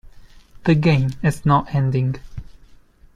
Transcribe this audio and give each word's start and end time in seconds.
The 0.63 0.73
game 0.73 1.11
has 1.21 1.45
no 1.45 1.67
ending. 1.69 2.15